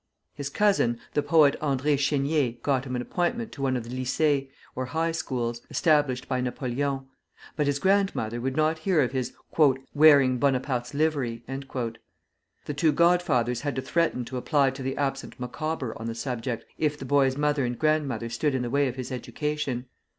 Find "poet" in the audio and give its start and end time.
1.21-1.55